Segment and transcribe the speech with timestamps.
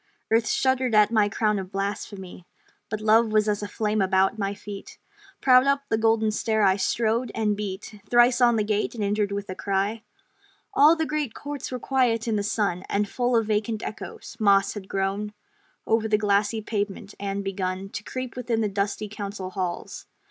[0.31, 2.47] Earth shuddered at my crown of blasphemy,
[2.89, 4.97] But Love was as a flame about my feet;
[5.41, 9.31] Proud up the Golden Stair I strode; and beat Thrice on the Gate, and entered
[9.31, 10.01] with a cry
[10.73, 14.73] All the great courts were quiet in the sun, And full of vacant echoes: moss
[14.73, 15.35] had grown
[15.85, 20.07] Over the glassy pavement, and begun To creep within the dusty council halls.